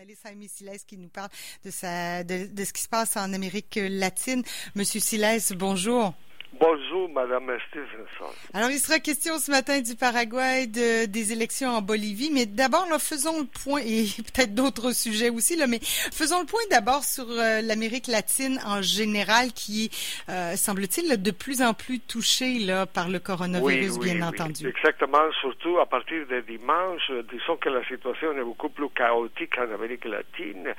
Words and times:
journaliste 0.00 0.26
Jaime 0.26 0.48
Siles 0.48 0.86
qui 0.86 0.96
nous 0.96 1.08
parle 1.08 1.28
de, 1.62 1.70
sa, 1.70 2.24
de, 2.24 2.46
de, 2.50 2.64
ce 2.64 2.72
qui 2.72 2.80
se 2.80 2.88
passe 2.88 3.18
en 3.18 3.34
Amérique 3.34 3.78
latine. 3.82 4.42
Monsieur 4.74 4.98
Siles, 4.98 5.56
bonjour. 5.56 6.14
Bonjour, 6.58 6.79
Madame 7.08 7.56
Stevenson. 7.68 8.34
Alors, 8.52 8.70
il 8.70 8.78
sera 8.78 8.98
question 8.98 9.38
ce 9.38 9.50
matin 9.50 9.80
du 9.80 9.94
Paraguay, 9.94 10.66
de, 10.66 11.06
des 11.06 11.32
élections 11.32 11.70
en 11.70 11.82
Bolivie, 11.82 12.30
mais 12.32 12.46
d'abord, 12.46 12.86
faisons 12.98 13.40
le 13.40 13.46
point, 13.46 13.80
et 13.84 14.06
peut-être 14.16 14.54
d'autres 14.54 14.92
sujets 14.92 15.30
aussi, 15.30 15.56
là, 15.56 15.66
mais 15.66 15.78
faisons 15.80 16.40
le 16.40 16.46
point 16.46 16.60
d'abord 16.70 17.04
sur 17.04 17.26
euh, 17.28 17.60
l'Amérique 17.62 18.06
latine 18.06 18.58
en 18.66 18.82
général, 18.82 19.52
qui 19.52 19.86
est, 19.86 20.30
euh, 20.30 20.56
semble-t-il, 20.56 21.20
de 21.22 21.30
plus 21.30 21.62
en 21.62 21.74
plus 21.74 22.00
touchée 22.00 22.58
là, 22.58 22.86
par 22.86 23.08
le 23.08 23.18
coronavirus, 23.18 23.92
oui, 23.92 23.98
oui, 24.00 24.12
bien 24.12 24.16
oui. 24.16 24.22
entendu. 24.22 24.68
Exactement, 24.68 25.30
surtout 25.40 25.78
à 25.78 25.86
partir 25.86 26.26
de 26.26 26.40
dimanche, 26.40 27.10
disons 27.30 27.56
que 27.56 27.68
la 27.68 27.84
situation 27.86 28.32
est 28.32 28.44
beaucoup 28.44 28.68
plus 28.68 28.88
chaotique 28.90 29.56
en 29.58 29.72
Amérique 29.74 30.04
latine, 30.04 30.74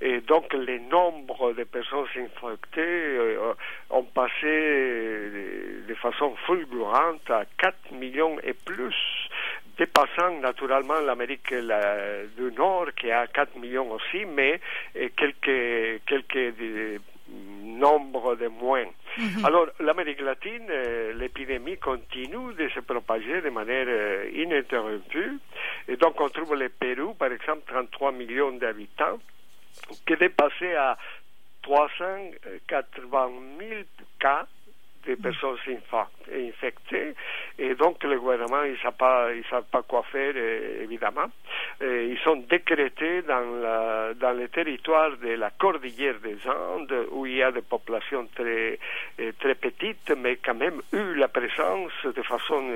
et 0.00 0.20
donc 0.20 0.52
les 0.54 0.80
nombres 0.80 1.52
de 1.52 1.64
personnes 1.64 2.06
infectées 2.16 2.80
euh, 2.80 3.54
ont 3.90 4.04
passé 4.04 5.55
de 5.88 5.94
façon 5.94 6.34
fulgurante 6.46 7.30
à 7.30 7.44
4 7.58 7.92
millions 7.92 8.36
et 8.42 8.54
plus, 8.54 8.94
dépassant 9.78 10.40
naturellement 10.40 11.00
l'Amérique 11.00 11.52
du 12.36 12.52
Nord 12.52 12.88
qui 12.96 13.10
a 13.10 13.26
4 13.26 13.56
millions 13.58 13.90
aussi, 13.92 14.24
mais 14.24 14.60
quelques, 15.16 16.02
quelques 16.06 16.54
nombres 17.62 18.36
de 18.36 18.48
moins. 18.48 18.86
Mm 19.18 19.22
-hmm. 19.24 19.46
Alors, 19.46 19.66
l'Amérique 19.80 20.20
latine, 20.20 20.68
l'épidémie 21.20 21.78
continue 21.78 22.54
de 22.54 22.68
se 22.68 22.80
propager 22.80 23.40
de 23.46 23.50
manière 23.50 23.88
ininterrompue. 24.42 25.38
Et 25.88 25.96
donc, 25.96 26.20
on 26.20 26.28
trouve 26.28 26.54
le 26.54 26.68
Pérou, 26.68 27.14
par 27.14 27.32
exemple, 27.32 27.62
33 27.66 28.12
millions 28.12 28.52
d'habitants, 28.52 29.18
qui 30.04 30.12
est 30.12 30.20
dépassé 30.26 30.68
à 30.74 30.96
380 31.62 33.30
000 33.58 33.82
cas 34.20 34.46
de 35.06 35.14
personnes 35.14 35.56
infectées 36.32 37.14
et 37.58 37.74
donc 37.74 38.02
le 38.04 38.18
gouvernement 38.18 38.62
il 38.64 38.72
ne 38.72 39.36
il 39.36 39.44
sait 39.44 39.62
pas 39.70 39.82
quoi 39.82 40.02
faire 40.10 40.34
évidemment. 40.36 41.30
Et 41.80 42.06
ils 42.10 42.18
sont 42.18 42.36
décrétés 42.36 43.22
dans 43.22 43.44
la, 43.62 44.14
dans 44.14 44.32
le 44.32 44.48
territoire 44.48 45.16
de 45.18 45.30
la 45.30 45.50
cordillère 45.50 46.18
des 46.20 46.38
Andes 46.48 47.06
où 47.12 47.26
il 47.26 47.36
y 47.36 47.42
a 47.42 47.52
des 47.52 47.62
populations 47.62 48.26
très 48.34 48.78
très 49.38 49.54
petites 49.54 50.12
mais 50.16 50.36
quand 50.36 50.54
même 50.54 50.80
eu 50.92 51.14
la 51.14 51.28
présence 51.28 51.92
de 52.04 52.22
façon 52.22 52.68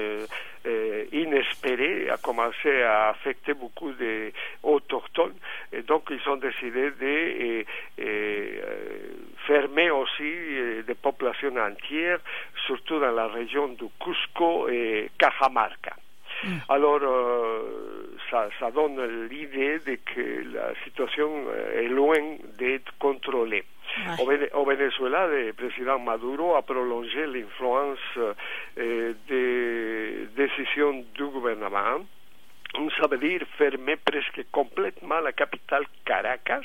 euh, 0.66 1.04
inespérée 1.12 2.10
a 2.10 2.16
commencé 2.18 2.82
à 2.82 3.10
affecter 3.10 3.54
beaucoup 3.54 3.92
d'autochtones 3.92 5.34
et 5.72 5.82
donc 5.82 6.04
ils 6.10 6.28
ont 6.28 6.36
décidé 6.36 6.90
de 7.00 7.64
fermer 9.46 9.90
aussi 9.90 10.32
des 10.86 10.94
populations 10.94 11.56
entières 11.56 12.19
surtout 12.66 13.00
dans 13.00 13.12
la 13.12 13.28
région 13.28 13.68
du 13.68 13.86
Cusco 14.02 14.68
et 14.68 15.10
Cajamarca. 15.18 15.94
Mm. 16.44 16.48
Alors, 16.68 17.00
euh, 17.02 18.16
ça, 18.30 18.48
ça, 18.58 18.70
donne 18.70 19.28
l'idée 19.28 19.78
de 19.80 19.98
que 20.14 20.54
la 20.54 20.72
situation 20.84 21.28
est 21.74 21.88
loin 21.88 22.36
d'être 22.58 22.92
contrôlée. 22.98 23.64
Ouais. 24.24 24.50
Au, 24.54 24.64
Venezuela, 24.64 25.26
le 25.26 25.52
président 25.52 25.98
Maduro 25.98 26.54
a 26.54 26.62
prolongé 26.62 27.26
l'influence 27.26 27.98
euh, 28.78 29.14
des 29.28 30.28
décisions 30.36 31.04
du 31.14 31.24
gouvernement. 31.24 32.04
Ça 33.00 33.08
veut 33.08 33.18
dire 33.18 33.42
fermer 33.58 33.96
presque 33.96 34.44
complètement 34.52 35.18
la 35.20 35.32
capitale 35.32 35.84
Caracas, 36.04 36.60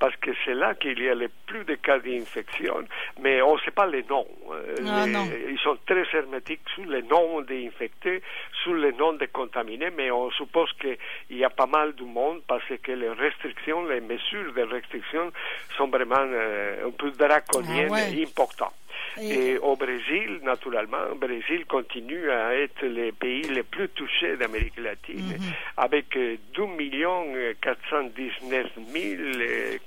parce 0.00 0.16
que 0.16 0.30
c'est 0.44 0.54
là 0.54 0.74
qu'il 0.74 0.98
y 0.98 1.08
a 1.08 1.14
le 1.14 1.28
plus 1.46 1.64
de 1.64 1.74
cas 1.74 1.98
d'infection, 1.98 2.84
mais 3.20 3.42
on 3.42 3.54
ne 3.56 3.60
sait 3.60 3.70
pas 3.70 3.86
les 3.86 4.02
noms. 4.04 4.26
Ah, 4.50 5.04
les, 5.04 5.12
non. 5.12 5.28
Ils 5.48 5.58
sont 5.58 5.76
très 5.86 6.04
hermétiques 6.14 6.62
sur 6.74 6.86
les 6.86 7.02
noms 7.02 7.42
des 7.42 7.66
infectés, 7.68 8.22
sur 8.64 8.74
les 8.74 8.92
noms 8.92 9.12
des 9.12 9.28
contaminés, 9.28 9.90
mais 9.94 10.10
on 10.10 10.30
suppose 10.32 10.70
qu'il 10.80 11.36
y 11.36 11.44
a 11.44 11.50
pas 11.50 11.66
mal 11.66 11.94
de 11.94 12.02
monde 12.02 12.40
parce 12.48 12.64
que 12.82 12.92
les 12.92 13.10
restrictions, 13.10 13.84
les 13.84 14.00
mesures 14.00 14.54
de 14.54 14.62
restriction 14.62 15.30
sont 15.76 15.88
vraiment 15.88 16.16
euh, 16.18 16.88
un 16.88 16.90
peu 16.90 17.10
draconiennes 17.10 17.90
ah, 17.90 17.92
ouais. 17.92 18.14
et 18.14 18.22
importantes. 18.24 18.74
Et, 19.20 19.52
et, 19.52 19.58
au 19.58 19.76
Brésil, 19.76 20.40
naturellement, 20.42 21.04
le 21.10 21.14
Brésil 21.16 21.64
continue 21.66 22.30
à 22.30 22.54
être 22.54 22.82
le 22.82 23.12
pays 23.12 23.42
le 23.42 23.62
plus 23.62 23.88
touché 23.90 24.36
d'Amérique 24.36 24.78
latine, 24.78 25.18
Mm 25.20 25.36
-hmm. 25.36 25.84
avec 25.86 26.06
2 26.54 26.66
millions 26.80 27.26
419 27.60 28.66
000 28.76 29.22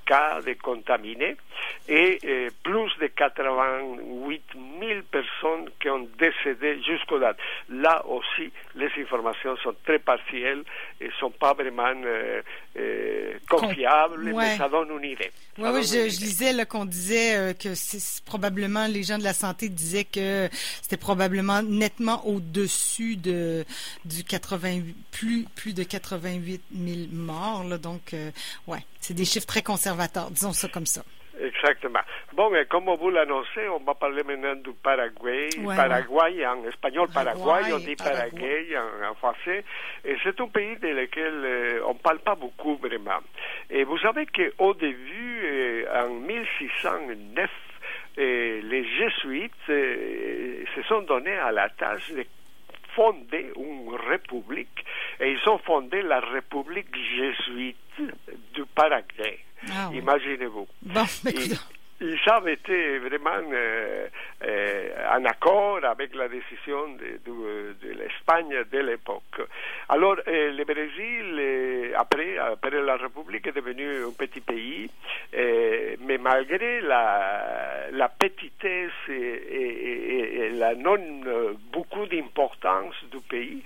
cas 0.06 0.41
de 0.41 0.53
contaminés 0.62 1.35
et 1.88 2.19
euh, 2.25 2.50
plus 2.63 2.91
de 3.00 3.07
88 3.07 4.41
000 4.79 5.02
personnes 5.12 5.69
qui 5.81 5.90
ont 5.90 6.07
décédé 6.18 6.81
jusqu'au 6.84 7.19
date. 7.19 7.38
Là 7.69 8.03
aussi, 8.07 8.52
les 8.75 8.90
informations 9.02 9.56
sont 9.57 9.75
très 9.85 10.00
partielles 10.00 10.63
et 11.02 11.09
sont 11.19 11.31
pas 11.31 11.53
vraiment 11.53 11.94
euh, 12.06 12.41
euh, 12.78 13.34
confiables, 13.50 14.29
ouais. 14.29 14.34
mais 14.34 14.57
ça 14.57 14.69
donne 14.69 14.90
une 14.97 15.12
idée. 15.12 15.31
Oui, 15.57 15.69
oui, 15.73 15.84
je, 15.84 16.09
je, 16.09 16.19
lisais 16.22 16.66
qu'on 16.66 16.85
disait 16.85 17.35
euh, 17.35 17.53
que 17.53 17.75
c'est 17.75 18.23
probablement 18.25 18.88
les 18.88 19.03
gens 19.03 19.18
de 19.18 19.24
la 19.24 19.34
santé 19.34 19.69
disaient 19.69 20.06
que 20.06 20.50
c'était 20.81 20.97
probablement 20.97 21.62
nettement 21.62 22.25
au-dessus 22.28 23.16
de 23.16 23.66
du 24.06 24.24
88 24.24 24.96
plus 25.12 25.46
plus 25.56 25.74
de 25.74 25.84
88 25.84 26.62
000 26.72 26.97
morts. 27.12 27.64
Là, 27.64 27.78
donc, 27.78 28.14
euh, 28.14 28.31
ouais, 28.68 28.80
c'est 29.00 29.14
des 29.14 29.25
chiffres 29.25 29.47
très 29.47 29.62
conservateurs, 29.62 30.31
disons 30.31 30.53
ça 30.53 30.68
comme 30.68 30.86
ça. 30.86 31.03
Exactement. 31.40 32.00
Bon, 32.34 32.50
mais 32.52 32.66
comme 32.66 32.86
vous 32.86 33.09
l'annoncez, 33.09 33.68
on 33.69 33.80
va 33.80 33.96
parler 33.96 34.24
maintenant 34.24 34.56
du 34.56 34.72
Paraguay. 34.84 35.50
Ouais, 35.59 35.75
Paraguay, 35.75 36.38
ouais. 36.38 36.46
en 36.46 36.64
espagnol, 36.66 37.08
Paraguay, 37.12 37.44
Paraguay 37.44 37.74
on 37.74 37.80
dit 37.80 37.96
Paraguay. 37.96 38.30
Paraguay 38.30 38.78
en, 38.78 39.12
en, 39.12 39.16
français. 39.16 39.66
Et 40.06 40.16
c'est 40.24 40.40
un 40.40 40.47
pays 40.47 40.78
dans 40.78 40.96
lequel 40.96 41.34
euh, 41.34 41.81
on 41.88 41.94
ne 41.94 42.00
parle 42.00 42.20
pas 42.20 42.35
beaucoup 42.35 42.75
vraiment. 42.78 43.20
Et 43.70 43.84
vous 43.84 43.97
savez 43.97 44.28
qu'au 44.28 44.74
début, 44.75 45.41
euh, 45.46 46.06
en 46.06 46.09
1609, 46.12 47.50
euh, 48.18 48.62
les 48.63 48.85
jésuites 48.97 49.53
se 49.68 50.81
sont 50.88 51.01
donnés 51.01 51.38
à 51.38 51.51
la 51.51 51.69
tâche 51.69 52.12
de 52.12 52.25
fondé 52.96 53.51
une 53.56 53.96
république 54.07 54.85
et 55.19 55.31
ils 55.31 55.50
ont 55.50 55.57
fondé 55.59 56.01
la 56.01 56.19
république 56.19 56.96
jésuite 56.96 57.78
du 58.53 58.66
Paraguay. 58.75 59.40
Ah, 59.72 59.90
oui. 59.90 59.97
Imaginez-vous. 59.97 60.68
Bon, 60.81 61.06
ils, 61.25 61.57
ils 62.02 62.19
avaient 62.28 62.53
été 62.53 63.00
vraiment 63.00 63.41
euh, 63.52 64.07
euh, 64.44 65.16
en 65.16 65.23
accord 65.25 65.79
avec 65.85 66.13
la 66.16 66.28
décision 66.28 66.90
de, 66.90 67.19
de, 67.25 67.75
de 67.81 67.94
l'Espagne 67.94 68.63
de 68.72 68.79
l'époque. 68.79 69.41
Alors, 69.88 70.18
euh, 70.28 70.52
le 70.52 70.66
Brésil, 70.66 71.94
après, 71.96 72.38
après 72.38 72.81
la 72.81 72.97
République, 72.97 73.47
est 73.47 73.56
devenu 73.56 74.03
un 74.06 74.12
petit 74.12 74.41
pays, 74.41 74.90
mais 75.34 76.18
malgré 76.18 76.81
la, 76.81 77.62
la 77.94 78.09
petitesse 78.09 78.92
et, 79.08 79.14
et, 79.14 80.38
et, 80.46 80.50
la 80.52 80.76
non 80.76 80.98
beaucoup 81.72 82.06
d'importance 82.06 82.96
du 83.12 83.20
pays, 83.22 83.64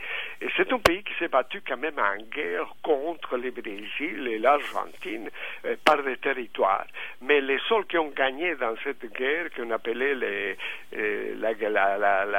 c'est 0.55 0.71
un 0.71 0.79
pays 0.79 1.03
qui 1.03 1.13
s'est 1.17 1.27
battu 1.27 1.61
quand 1.67 1.77
même 1.77 1.97
en 1.97 2.21
guerre 2.31 2.73
contre 2.83 3.37
le 3.37 3.51
Brésil 3.51 4.27
et 4.27 4.37
l'Argentine 4.39 5.29
par 5.83 6.03
des 6.03 6.17
territoires. 6.17 6.87
Mais 7.21 7.41
les 7.41 7.59
seuls 7.67 7.85
qui 7.85 7.97
ont 7.97 8.09
gagné 8.09 8.55
dans 8.55 8.75
cette 8.83 9.05
guerre 9.13 9.49
qu'on 9.55 9.71
appelait 9.71 10.15
euh, 10.93 11.35
la, 11.39 11.53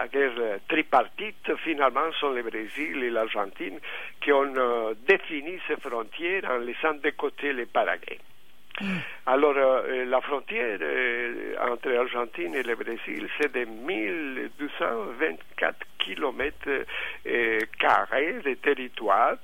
guerre 0.08 0.58
tripartite, 0.68 1.56
finalement, 1.64 2.12
sont 2.20 2.30
le 2.30 2.42
Brésil 2.42 3.02
et 3.02 3.10
l'Argentine 3.10 3.78
qui 4.20 4.32
ont 4.32 4.52
euh, 4.56 4.94
défini 5.06 5.58
ces 5.66 5.76
frontières 5.76 6.44
en 6.50 6.58
laissant 6.58 6.94
de 6.94 7.10
côté 7.10 7.52
les 7.52 7.66
Paraguay. 7.66 8.18
Mm. 8.80 8.98
Alors, 9.26 9.54
euh, 9.56 10.04
la 10.04 10.20
frontière 10.20 10.78
entre 11.70 11.88
l'Argentine 11.88 12.54
et 12.54 12.62
le 12.62 12.76
Brésil, 12.76 13.28
c'est 13.38 13.52
de 13.52 13.64
1224 13.64 15.76
kilomètres 15.98 16.86
carrés 17.78 18.34
de 18.44 18.54
territoire 18.54 19.34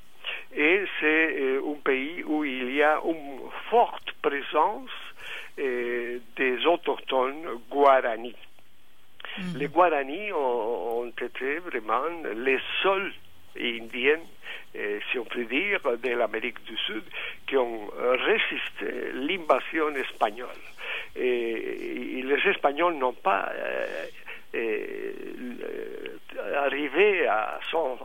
et 0.56 0.84
c'est 1.00 1.58
un 1.58 1.74
pays 1.84 2.22
où 2.24 2.44
il 2.44 2.74
y 2.74 2.82
a 2.82 3.00
une 3.04 3.40
forte 3.70 4.12
présence 4.22 4.90
des 5.56 6.66
autochtones 6.66 7.60
guaranis. 7.70 8.34
Mm. 9.38 9.56
Les 9.56 9.68
guaranis 9.68 10.32
ont, 10.32 11.00
ont, 11.00 11.10
été 11.10 11.58
vraiment 11.58 12.08
les 12.34 12.58
seuls 12.82 13.12
indiens, 13.58 14.20
eh, 14.74 15.00
si 15.10 15.18
on 15.18 15.24
peut 15.24 15.44
dire, 15.44 15.80
de 15.82 16.10
l'Amérique 16.10 16.62
du 16.64 16.76
Sud 16.76 17.04
qui 17.46 17.56
ont 17.56 17.90
résisté 17.98 19.12
l'invasion 19.12 19.94
espagnole. 19.94 20.48
Et, 21.16 22.18
et, 22.18 22.22
les 22.22 22.50
Espagnols 22.50 22.94
n'ont 22.94 23.12
pas 23.12 23.52
eh, 24.52 25.34
arrivé 26.56 27.26
à 27.26 27.58
son, 27.70 27.98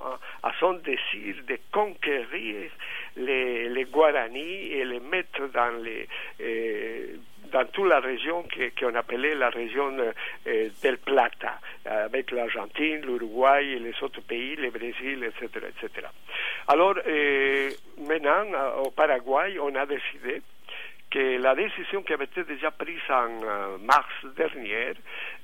à 0.43 0.51
son 0.59 0.73
désir 0.73 1.35
de 1.47 1.57
conquérir 1.71 2.71
les 3.17 3.85
Guaranis 3.91 4.71
et 4.71 4.85
les 4.85 4.99
mettre 4.99 5.47
dans 5.51 5.83
les 5.83 6.07
dans 7.51 7.65
toute 7.65 7.87
la 7.87 7.99
région 7.99 8.43
qu'on 8.79 8.95
appelait 8.95 9.35
la 9.35 9.49
région 9.49 9.95
euh, 9.97 10.69
del 10.81 10.97
Plata, 10.97 11.59
avec 11.85 12.31
l'Argentine, 12.31 13.01
l'Uruguay 13.01 13.65
et 13.67 13.79
les 13.79 13.93
autres 14.01 14.21
pays, 14.21 14.55
le 14.55 14.69
Brésil, 14.69 15.23
etc. 15.23 15.65
etc. 15.67 16.07
Alors, 16.67 16.95
euh, 17.07 17.71
maintenant, 18.07 18.45
au 18.83 18.91
Paraguay, 18.91 19.57
on 19.59 19.73
a 19.75 19.85
décidé 19.85 20.41
que 21.09 21.39
la 21.41 21.55
décision 21.55 22.03
qui 22.03 22.13
avait 22.13 22.25
été 22.25 22.43
déjà 22.43 22.69
prise 22.69 22.99
en 23.09 23.43
euh, 23.43 23.77
mars 23.79 24.13
dernier 24.37 24.93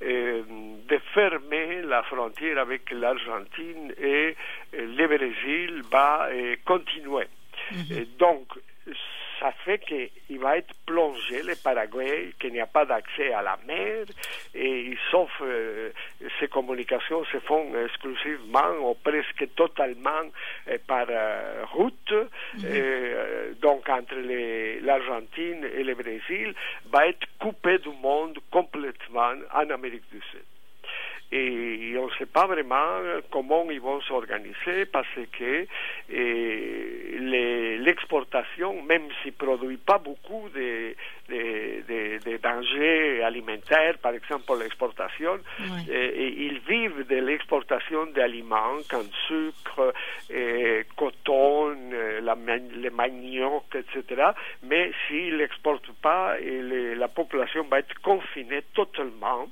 euh, 0.03 0.43
de 0.87 0.97
fermer 1.15 1.81
la 1.81 2.03
frontière 2.03 2.59
avec 2.59 2.91
l'Argentine 2.91 3.91
et 3.99 4.35
le 4.73 5.07
Brésil 5.07 5.81
va 5.91 6.29
continuer. 6.65 7.27
Mhm. 7.71 7.97
et 7.97 8.05
donc, 8.19 8.47
ça 9.45 9.51
fait 9.63 9.79
qu'il 9.79 10.39
va 10.39 10.57
être 10.57 10.73
plongé, 10.87 11.43
le 11.43 11.53
Paraguay, 11.55 12.31
qu'il 12.39 12.51
n'y 12.53 12.59
a 12.59 12.65
pas 12.65 12.85
d'accès 12.85 13.31
à 13.31 13.43
la 13.43 13.59
mer, 13.67 14.05
et 14.55 14.97
sauf 15.11 15.29
euh, 15.41 15.91
ces 16.39 16.47
communications 16.47 17.23
se 17.25 17.37
font 17.39 17.71
exclusivement 17.85 18.71
ou 18.81 18.95
presque 18.95 19.47
totalement 19.55 20.23
euh, 20.67 20.77
par 20.87 21.05
euh, 21.09 21.63
route, 21.73 22.13
mhm. 22.55 23.55
donc 23.61 23.87
entre 23.87 24.15
l'Argentine 24.81 25.63
et 25.77 25.83
le 25.83 25.93
Brésil, 25.93 26.55
va 26.91 27.07
être 27.07 27.27
coupé 27.39 27.77
du 27.77 27.89
monde 28.01 28.39
complètement 28.49 29.33
en 29.53 29.69
Amérique 29.69 30.09
du 30.11 30.21
Sud 30.31 30.54
et 31.31 31.95
on 31.97 32.05
ne 32.05 32.11
sait 32.13 32.25
pas 32.27 32.45
vraiment 32.45 32.99
comment 33.31 33.69
ils 33.71 33.81
vont 33.81 33.99
s'organiser 34.01 34.85
parce 34.85 35.07
que 35.37 35.65
l'exportation, 37.83 38.81
même 38.83 39.03
s'il 39.21 39.31
ne 39.31 39.37
produit 39.37 39.77
pas 39.77 39.97
beaucoup 39.97 40.47
de, 40.53 40.95
de, 41.29 42.37
dangers 42.37 43.23
alimentaires, 43.23 43.97
par 43.97 44.13
exemple 44.13 44.53
l'exportation, 44.59 45.39
ils 45.87 46.61
vivent 46.67 47.07
de 47.07 47.15
l'exportation 47.17 48.05
d'aliments 48.07 48.77
comme 48.89 49.09
sucre, 49.27 49.93
coton, 50.95 51.75
la, 52.21 52.35
le 52.35 52.89
manioc, 52.91 53.63
etc. 53.75 54.29
Mais 54.63 54.91
s'ils 55.07 55.37
n'exportent 55.37 55.91
pas, 56.01 56.35
la 56.39 57.07
population 57.07 57.63
va 57.63 57.79
être 57.79 57.99
confinée 58.01 58.61
totalement 58.73 59.47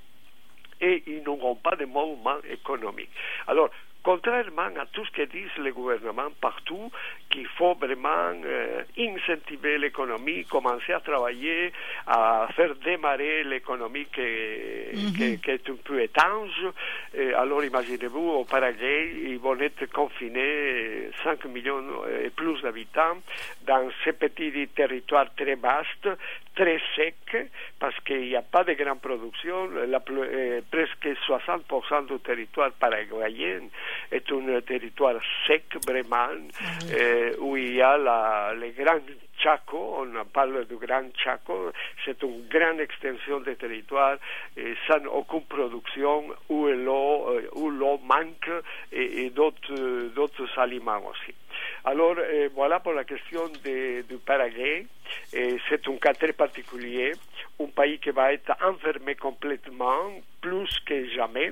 et 0.83 1.03
ils 1.07 1.24
n'auront 1.24 1.56
pas 1.56 1.75
de 1.75 1.85
mouvement 1.85 2.38
économique. 2.50 3.09
Alors, 3.47 3.69
contrairement 4.03 4.69
à 4.81 4.85
tout 4.91 5.06
ce 5.06 5.12
que 5.12 5.21
disent 5.21 5.57
les 5.59 5.71
gouvernements 5.71 6.31
partout, 6.41 6.91
qu'il 7.30 7.47
faut 7.47 7.74
vraiment 7.75 8.33
euh, 8.44 8.83
incentiver 9.00 9.77
l'économie, 9.77 10.44
commencer 10.45 10.91
à 10.91 11.00
travailler, 11.00 11.71
à 12.06 12.47
faire 12.53 12.75
démarrer 12.83 13.45
l'économie 13.45 14.06
qui, 14.13 14.21
mhm. 14.94 15.39
qui, 15.39 15.50
est 15.50 15.69
un 15.69 15.75
peu 15.83 16.01
étanche. 16.01 16.65
alors 17.38 17.63
imaginez-vous, 17.63 18.29
au 18.41 18.44
Paraguay, 18.44 19.13
ils 19.24 19.39
vont 19.39 19.59
être 19.59 19.86
confinés 19.86 21.09
5 21.24 21.45
millions 21.45 21.81
et 22.24 22.29
plus 22.29 22.62
d'habitants 22.62 23.18
dans 23.65 23.89
ces 24.03 24.13
petits 24.13 24.68
territoires 24.75 25.33
très 25.36 25.56
vastes, 25.56 26.09
très 26.55 26.79
secs, 26.95 27.50
parce 27.79 28.00
qu'il 28.05 28.21
n'y 28.21 28.35
a 28.35 28.41
pas 28.41 28.63
de 28.63 28.73
grande 28.73 29.01
production. 29.01 29.69
La, 29.88 30.01
euh, 30.09 30.61
presque 30.71 31.07
60% 31.27 32.07
du 32.07 32.19
territoire 32.19 32.71
paraguayen 32.73 33.61
est 34.11 34.31
un 34.31 34.61
territoire 34.61 35.19
sec, 35.47 35.65
vraiment, 35.85 36.29
euh, 36.91 37.33
où 37.39 37.57
il 37.57 37.75
y 37.75 37.81
a 37.81 37.97
la, 37.97 38.53
les 38.59 38.71
grands 38.71 39.00
Chaco, 39.39 39.97
on 40.00 40.25
parle 40.25 40.65
du 40.67 40.75
Grand 40.75 41.09
Chaco, 41.17 41.71
c'est 42.05 42.21
une 42.23 42.47
grande 42.47 42.79
extension 42.79 43.39
de 43.41 43.53
territoire 43.55 44.17
et 44.55 44.75
sans 44.88 45.03
aucune 45.07 45.44
production 45.45 46.25
où 46.50 46.67
l'eau, 46.67 47.41
où 47.55 47.69
l'eau 47.69 48.00
manque 48.03 48.50
et, 48.91 49.25
et 49.25 49.29
d'autres, 49.31 50.13
d'autres 50.15 50.59
aliments 50.59 51.01
aussi. 51.09 51.33
Alors 51.85 52.15
euh, 52.18 52.50
voilà 52.56 52.80
pour 52.80 52.94
la 52.94 53.03
question 53.03 53.50
du 53.50 54.18
Paraguay. 54.25 54.85
c'est 55.31 55.88
un 55.88 55.97
cas 55.97 56.13
très 56.13 56.31
particulier, 56.31 57.12
un 57.59 57.65
pays 57.65 58.00
qui 58.00 58.12
va 58.12 58.31
être 58.31 58.53
enfermé 58.63 59.15
complètement, 59.15 60.21
plus 60.39 60.80
que 60.85 61.09
jamais. 61.09 61.51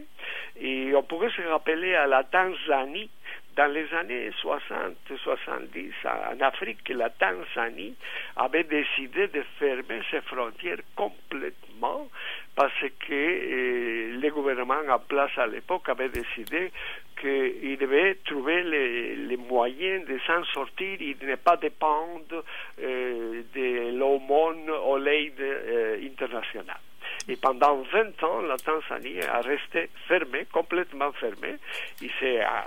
Et 0.60 0.94
on 0.96 1.04
pourrait 1.04 1.32
se 1.36 1.42
rappeler 1.42 1.96
à 1.96 2.08
la 2.08 2.24
Tanzanie 2.24 3.10
dans 3.56 3.72
les 3.72 3.94
années 3.94 4.30
60-70, 4.42 5.92
en 6.06 6.40
Afrique, 6.40 6.88
la 6.90 7.10
Tanzanie 7.10 7.96
avait 8.38 8.64
décidé 8.64 9.28
de 9.28 9.44
fermer 9.60 10.02
ses 10.10 10.22
frontières 10.22 10.80
complètement 10.96 12.08
parce 12.56 12.80
que 12.82 13.14
euh, 13.14 14.20
le 14.22 14.30
gouvernement 14.30 14.80
en 14.90 15.00
place 15.00 15.38
à 15.38 15.48
l'époque 15.48 15.90
avait 15.90 16.10
décidé 16.10 16.72
qu'il 17.22 17.78
devait 17.78 18.16
trouver 18.26 18.64
les, 18.64 19.38
moyens 19.38 20.06
de 20.08 20.18
s'en 20.26 20.44
sortir 20.46 20.98
et 21.00 21.14
de 21.14 21.26
ne 21.26 21.36
pas 21.36 21.58
dépendre 21.58 22.44
euh, 22.82 23.42
de 23.54 23.98
l'aumône 23.98 24.70
ou 24.88 24.98
l'aide 24.98 25.40
euh, 25.40 25.98
internationale. 26.04 26.80
Et 27.28 27.36
pendant 27.36 27.82
20 27.82 28.24
ans, 28.24 28.42
la 28.42 28.58
Tanzanie 28.58 29.22
a 29.22 29.42
resté 29.42 29.90
fermée, 30.08 30.46
complètement 30.52 31.12
fermée. 31.14 31.58
Et 32.02 32.10
c'est 32.20 32.42
à, 32.42 32.66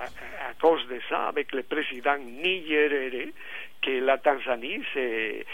cause 0.60 0.86
de 0.88 1.00
ça, 1.08 1.28
avec 1.28 1.52
le 1.52 1.62
président 1.62 2.16
Nyerere, 2.18 3.32
que 3.84 3.90
la 4.04 4.18
Tanzanie 4.18 4.82
s'est 4.92 5.44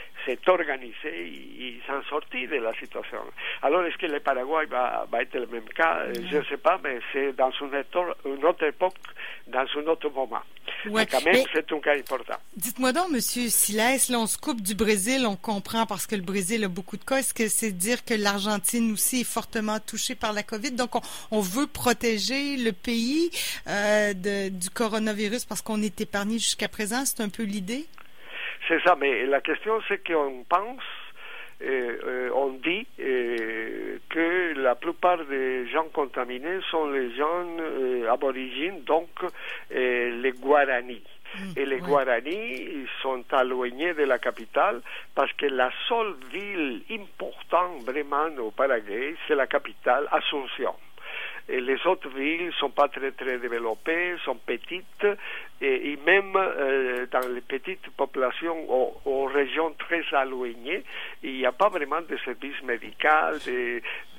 organisée 0.46 0.94
et, 1.04 1.80
s'en 1.86 2.02
sortit 2.08 2.46
de 2.46 2.56
la 2.56 2.72
situation. 2.74 3.18
Alors, 3.62 3.84
est-ce 3.84 3.96
que 3.96 4.06
le 4.06 4.20
Paraguay 4.20 4.66
va, 4.66 5.06
être 5.20 5.34
le 5.34 5.46
même 5.46 5.68
cas 5.74 6.04
Je 6.14 6.36
ne 6.36 6.44
sais 6.44 6.56
pas, 6.56 6.78
mais 6.82 6.98
c'est 7.12 7.32
dans 7.32 7.50
une, 7.50 7.84
une, 8.24 8.44
autre 8.44 8.64
époque, 8.64 8.94
dans 9.48 9.66
un 9.76 9.86
autre 9.86 10.10
moment. 10.10 10.42
mais 10.86 11.06
quand 11.06 11.24
même, 11.24 11.44
c'est 11.52 11.72
un 11.72 11.80
cas 11.80 11.96
important. 11.96 12.36
Dites-moi 12.56 12.92
donc, 12.92 13.06
M. 13.12 13.20
Silas, 13.20 14.08
là, 14.10 14.18
on 14.18 14.26
se 14.26 14.38
coupe 14.38 14.60
du 14.60 14.74
Brésil, 14.74 15.26
on 15.26 15.36
comprend 15.36 15.86
parce 15.86 16.06
que 16.06 16.14
le 16.14 16.22
Brésil 16.22 16.64
a 16.64 16.68
beaucoup 16.68 16.96
de 16.96 17.04
cas. 17.04 17.16
Est-ce 17.16 17.34
que 17.34 17.48
c'est 17.48 17.72
dire 17.72 18.04
que 18.04 18.14
l'Argentine 18.14 18.92
aussi 18.92 19.22
est 19.22 19.30
fortement 19.30 19.80
touchée 19.80 20.14
par 20.14 20.32
la 20.32 20.42
COVID? 20.42 20.72
Donc, 20.72 20.90
on, 21.30 21.40
veut 21.40 21.66
protéger 21.66 22.56
le 22.58 22.72
pays 22.72 23.30
euh, 23.66 24.12
du 24.50 24.70
coronavirus 24.70 25.46
parce 25.46 25.62
qu'on 25.62 25.82
est 25.82 26.00
épargné 26.00 26.34
jusqu'à 26.34 26.68
présent. 26.68 27.04
C'est 27.04 27.22
un 27.22 27.28
peu 27.28 27.42
l'idée? 27.42 27.86
C'est 28.68 28.80
ça, 28.82 28.96
mais 28.98 29.26
la 29.26 29.40
question 29.40 29.80
c'est 29.88 30.06
qu'on 30.06 30.44
pense, 30.48 30.82
euh, 31.62 32.30
on 32.34 32.52
dit 32.52 32.86
euh, 33.00 33.98
que 34.08 34.54
la 34.56 34.74
plupart 34.74 35.24
des 35.26 35.68
gens 35.68 35.86
contaminés 35.92 36.60
sont 36.70 36.88
les 36.90 37.14
gens 37.14 37.46
euh, 37.60 38.10
aborigènes, 38.10 38.82
donc 38.84 39.08
les 39.70 40.32
Guaranis. 40.32 41.02
Mm, 41.34 41.52
et 41.56 41.64
les 41.66 41.78
Guaranis 41.78 42.86
sont 43.02 43.24
éloignés 43.40 43.94
de 43.94 44.02
la 44.04 44.18
capitale 44.18 44.80
parce 45.14 45.32
que 45.34 45.46
la 45.46 45.70
seule 45.88 46.14
ville 46.32 46.82
importante 46.90 47.84
vraiment 47.84 48.28
au 48.38 48.50
Paraguay, 48.50 49.14
c'est 49.28 49.36
la 49.36 49.46
capitale, 49.46 50.08
Asunción. 50.10 50.74
Les 51.50 51.84
autres 51.86 52.08
villes 52.10 52.52
sont 52.60 52.70
pas 52.70 52.88
très 52.88 53.10
développées, 53.10 54.14
sont 54.24 54.36
petites, 54.36 55.06
et, 55.60 55.98
même 56.06 56.32
euh, 56.36 57.06
dans 57.10 57.28
les 57.28 57.40
petites 57.40 57.90
populations 57.96 58.66
aux, 59.04 59.24
régions 59.26 59.74
très 59.78 60.02
éloignées, 60.22 60.84
il 61.22 61.38
n'y 61.38 61.46
a 61.46 61.52
pas 61.52 61.68
vraiment 61.68 62.00
de 62.00 62.16
services 62.24 62.62
médicaux, 62.62 63.36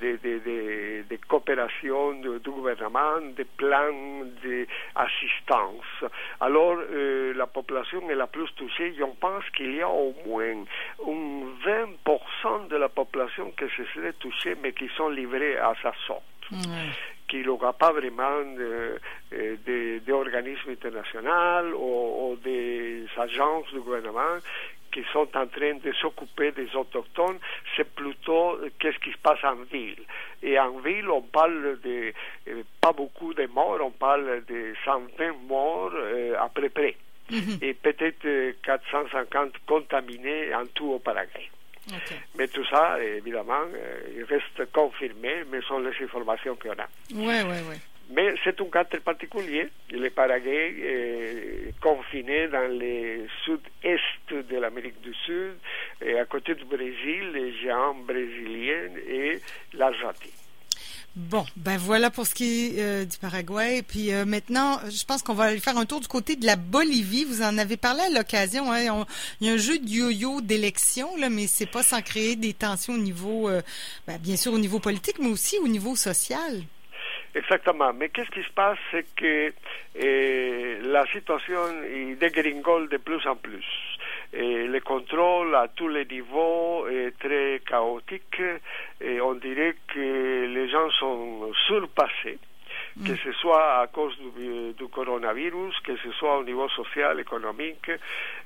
de 0.00 1.16
coopération 1.28 2.12
du 2.14 2.50
gouvernement, 2.50 3.20
de 3.36 3.44
plans 3.56 4.26
d'assistance. 4.44 6.10
Alors, 6.40 6.76
euh, 6.92 7.32
la 7.34 7.46
population 7.46 8.08
est 8.10 8.14
la 8.14 8.26
plus 8.26 8.52
touchée. 8.54 8.94
On 9.02 9.14
pense 9.14 9.44
qu'il 9.56 9.74
y 9.74 9.80
a 9.80 9.88
au 9.88 10.14
moins 10.26 10.64
un 11.06 11.44
20% 11.66 12.68
de 12.68 12.76
la 12.76 12.88
population 12.88 13.50
qui 13.52 13.64
se 13.76 13.84
serait 13.94 14.12
touchée, 14.14 14.56
mais 14.62 14.72
qui 14.72 14.88
sont 14.96 15.08
livrés 15.08 15.56
à 15.56 15.74
sa 15.82 15.92
sorte 16.06 16.22
qu'il 17.32 17.42
n'y 17.42 17.48
aura 17.48 17.72
pas 17.72 17.92
vraiment 17.92 18.44
d'organismes 20.06 20.70
internationaux 20.70 21.76
ou, 21.78 22.36
des 22.44 23.06
agences 23.16 23.72
du 23.72 23.80
gouvernement 23.80 24.36
qui 24.92 25.02
sont 25.10 25.26
en 25.34 25.46
train 25.46 25.74
de 25.82 25.92
s'occuper 25.92 26.52
des 26.52 26.68
autochtones, 26.76 27.38
c'est 27.74 27.88
plutôt 27.94 28.58
qu'est-ce 28.78 28.98
qui 28.98 29.10
se 29.10 29.16
passe 29.16 29.42
en 29.42 29.54
ville. 29.72 30.02
Et 30.42 30.58
en 30.58 30.78
ville, 30.80 31.08
on 31.08 31.22
parle 31.22 31.80
de 31.82 32.12
euh, 32.48 32.62
pas 32.78 32.92
beaucoup 32.92 33.32
de 33.32 33.46
morts, 33.46 33.78
on 33.80 33.90
parle 33.90 34.44
de 34.46 34.74
120 34.84 35.32
morts 35.48 35.92
euh, 35.94 36.34
à 36.38 36.50
peu 36.50 36.68
près. 36.68 36.96
Mhm. 37.30 37.56
Et 37.62 37.72
peut-être 37.72 38.60
450 38.62 39.54
contaminés 39.66 40.54
en 40.54 40.66
tout 40.66 40.90
au 40.90 40.98
Paraguay. 40.98 41.48
Mais 42.36 42.48
tout 42.48 42.64
ça, 42.66 43.02
évidemment, 43.02 43.64
euh, 43.74 44.00
il 44.16 44.24
reste 44.24 44.70
confirmé, 44.72 45.44
mais 45.50 45.60
sont 45.62 45.78
les 45.78 45.92
informations 46.02 46.56
qu'on 46.56 46.70
a. 46.70 46.88
Oui, 47.14 47.36
oui, 47.44 47.58
oui. 47.68 47.76
mais 48.10 48.34
c'est 48.42 48.60
un 48.60 48.64
cas 48.66 48.84
très 48.84 49.00
particulier. 49.00 49.68
Le 49.90 50.08
Paraguay 50.10 50.74
est 50.80 51.80
confiné 51.80 52.48
dans 52.48 52.68
le 52.68 53.26
sud-est 53.44 54.48
de 54.50 54.56
l'Amérique 54.58 55.00
du 55.00 55.14
Sud, 55.14 55.56
et 56.00 56.18
à 56.18 56.24
côté 56.24 56.54
du 56.54 56.64
Brésil, 56.64 57.30
les 57.32 57.52
géants 57.58 57.94
brésiliens 57.94 58.90
et 59.06 59.40
l'Argentine. 59.74 60.41
Bon, 61.14 61.44
ben 61.56 61.76
voilà 61.76 62.10
pour 62.10 62.26
ce 62.26 62.34
qui 62.34 62.78
est 62.78 62.80
euh, 62.80 63.04
du 63.04 63.18
Paraguay. 63.18 63.82
Puis 63.86 64.14
euh, 64.14 64.24
maintenant, 64.24 64.78
je 64.88 65.04
pense 65.04 65.22
qu'on 65.22 65.34
va 65.34 65.44
aller 65.44 65.60
faire 65.60 65.76
un 65.76 65.84
tour 65.84 66.00
du 66.00 66.08
côté 66.08 66.36
de 66.36 66.46
la 66.46 66.56
Bolivie. 66.56 67.24
Vous 67.24 67.42
en 67.42 67.58
avez 67.58 67.76
parlé 67.76 68.00
à 68.00 68.08
l'occasion. 68.08 68.72
Hein? 68.72 69.04
il 69.40 69.46
y 69.46 69.50
a 69.50 69.52
un 69.52 69.58
jeu 69.58 69.78
de 69.78 69.86
yo-yo 69.86 70.40
d'élection, 70.40 71.14
là, 71.18 71.28
mais 71.28 71.46
c'est 71.46 71.70
pas 71.70 71.82
sans 71.82 72.00
créer 72.00 72.34
des 72.34 72.54
tensions 72.54 72.94
au 72.94 72.98
niveau, 72.98 73.50
euh, 73.50 73.60
ben, 74.06 74.16
bien 74.18 74.36
sûr 74.36 74.54
au 74.54 74.58
niveau 74.58 74.78
politique, 74.78 75.18
mais 75.18 75.28
aussi 75.28 75.58
au 75.58 75.68
niveau 75.68 75.96
social. 75.96 76.62
Exactement. 77.34 77.92
Mais 77.92 78.08
qu'est-ce 78.08 78.30
qui 78.30 78.42
se 78.42 78.52
passe, 78.54 78.78
c'est 78.90 79.04
que 79.14 79.52
la 79.94 81.04
situation 81.12 81.58
dégringole 82.18 82.88
de 82.88 82.96
plus 82.96 83.26
en 83.26 83.36
plus. 83.36 83.64
Et 84.32 84.66
le 84.66 84.80
contrôle 84.80 85.54
à 85.54 85.68
tous 85.68 85.88
les 85.88 86.06
niveaux 86.06 86.86
est 86.88 87.18
très 87.18 87.60
chaotique 87.66 88.40
et 89.00 89.20
on 89.20 89.34
dirait 89.34 89.76
que 89.88 90.46
les 90.46 90.68
gens 90.70 90.90
sont 90.98 91.52
surpassés 91.66 92.38
que 93.04 93.16
ce 93.16 93.32
soit 93.32 93.80
à 93.80 93.86
cause 93.86 94.16
du, 94.36 94.74
du, 94.74 94.88
coronavirus, 94.88 95.74
que 95.80 95.96
ce 95.96 96.12
soit 96.12 96.38
au 96.38 96.44
niveau 96.44 96.68
social, 96.68 97.18
économique, 97.20 97.90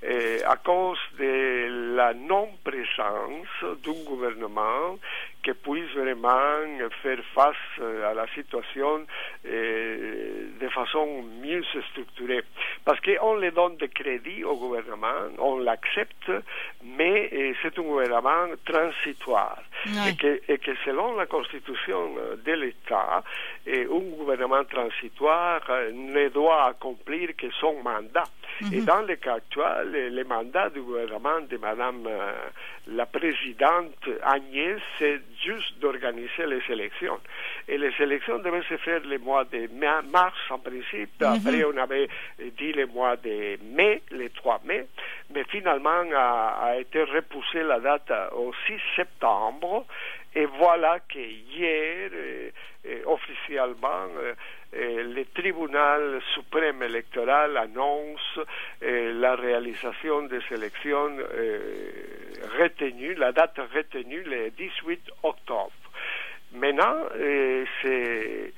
eh, 0.02 0.42
à 0.44 0.56
cause 0.56 0.98
de 1.18 1.94
la 1.96 2.14
non-présence 2.14 3.80
d'un 3.84 4.04
gouvernement 4.04 4.98
qui 5.42 5.52
puisse 5.52 5.90
vraiment 5.94 6.78
faire 7.02 7.18
face 7.34 7.56
à 7.80 8.14
la 8.14 8.26
situation 8.34 9.06
eh, 9.44 10.46
de 10.60 10.68
façon 10.68 11.24
mieux 11.42 11.64
structurée. 11.90 12.42
Parce 12.86 13.00
qu'on 13.00 13.34
les 13.34 13.50
donne 13.50 13.76
des 13.78 13.88
crédits 13.88 14.44
au 14.44 14.54
gouvernement, 14.54 15.26
on 15.38 15.58
l'accepte, 15.58 16.30
mais 16.84 17.28
eh, 17.32 17.52
c'est 17.60 17.76
un 17.80 17.82
gouvernement 17.82 18.46
transitoire. 18.64 19.58
Et, 20.06 20.14
que, 20.14 20.40
et, 20.48 20.58
que, 20.58 20.70
selon 20.84 21.16
la 21.16 21.26
constitution 21.26 22.14
de 22.44 22.52
l'État, 22.52 23.24
un 23.66 23.84
gouvernement 24.16 24.62
transitoire 24.64 25.62
ne 25.92 26.28
doit 26.28 26.66
accomplir 26.66 27.30
que 27.36 27.50
son 27.60 27.82
mandat. 27.82 28.22
Mm 28.60 28.68
-hmm. 28.68 28.74
Et 28.76 28.80
dans 28.82 29.02
le 29.02 29.16
cas 29.16 29.34
actuel, 29.34 30.14
le 30.18 30.24
mandat 30.24 30.70
du 30.70 30.80
gouvernement 30.80 31.40
de 31.52 31.56
Madame 31.58 32.06
euh, 32.06 32.32
la 32.86 33.06
présidente 33.06 34.02
Agnès, 34.22 34.80
c'est 34.98 35.20
juste 35.44 35.78
d'organiser 35.80 36.46
les 36.46 36.62
élections. 36.74 37.18
Et 37.68 37.76
les 37.78 37.92
élections 38.06 38.38
devaient 38.38 38.68
se 38.68 38.76
faire 38.86 39.00
le 39.04 39.18
mois 39.18 39.44
de 39.44 39.60
mars 40.18 40.38
en 40.50 40.58
principe. 40.68 41.12
Mm 41.20 41.24
-hmm. 41.24 41.36
Après, 41.36 41.60
on 41.70 41.76
avait 41.86 42.08
dit 42.60 42.72
le 42.80 42.86
mois 42.96 43.16
de 43.28 43.36
mai, 43.76 43.94
le 44.20 44.26
3 44.30 44.60
mai. 44.68 44.82
Mais 45.32 45.44
finalement, 45.54 46.02
a, 46.14 46.28
a 46.68 46.70
été 46.84 47.00
repoussée 47.16 47.62
la 47.72 47.78
date 47.88 48.10
au 48.42 48.48
6 48.66 48.80
septembre. 48.98 49.84
Et 50.38 50.46
voilà 50.62 51.00
que 51.12 51.18
hier, 51.18 52.10
euh, 52.12 52.50
euh, 52.88 53.02
officiellement, 53.16 54.04
le 54.78 55.24
tribunal 55.34 56.20
suprême 56.34 56.82
électoral 56.82 57.56
annonce 57.56 58.40
la 58.80 59.34
réalisation 59.34 60.22
des 60.22 60.40
élections 60.50 61.16
retenues, 62.58 63.14
la 63.14 63.32
date 63.32 63.58
retenue 63.74 64.22
le 64.22 64.50
18 64.50 65.00
octobre. 65.22 65.72
Maintenant, 66.52 66.96
c'est 67.82 68.52